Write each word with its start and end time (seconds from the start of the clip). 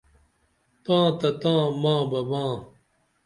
تاں 0.83 1.07
تہ 1.19 1.29
تاں 1.41 1.63
ما 1.81 1.95
بہ 2.09 2.19
ما 2.29 2.45